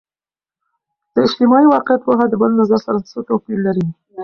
د 1.13 1.15
اجتماعي 1.27 1.67
واقعیت 1.73 2.01
پوهه 2.05 2.25
د 2.29 2.33
بل 2.41 2.51
نظر 2.59 2.79
سره 2.85 2.99
څه 3.09 3.17
توپیر 3.29 3.57
لري؟ 3.67 3.85